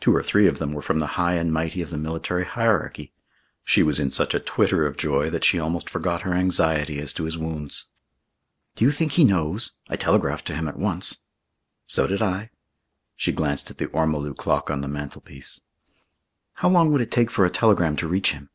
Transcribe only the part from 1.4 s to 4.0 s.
Mighty of the Military Hierarchy. She was